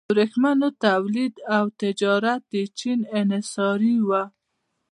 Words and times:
د 0.07 0.11
ورېښمو 0.13 0.67
تولید 0.85 1.33
او 1.57 1.65
تجارت 1.81 2.41
د 2.53 2.55
چین 2.79 2.99
انحصاري 3.19 3.95
و. 4.07 4.09